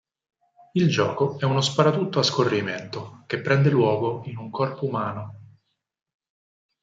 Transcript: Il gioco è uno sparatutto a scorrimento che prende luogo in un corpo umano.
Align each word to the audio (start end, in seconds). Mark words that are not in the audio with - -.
Il 0.71 0.89
gioco 0.89 1.37
è 1.37 1.43
uno 1.43 1.61
sparatutto 1.61 2.17
a 2.17 2.23
scorrimento 2.23 3.21
che 3.27 3.39
prende 3.39 3.69
luogo 3.69 4.23
in 4.25 4.37
un 4.39 4.49
corpo 4.49 4.87
umano. 4.87 5.39